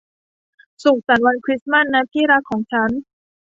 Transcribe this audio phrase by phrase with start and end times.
[0.83, 2.89] สุขสันต์วันคริสต์มาสนะที่รักของฉัน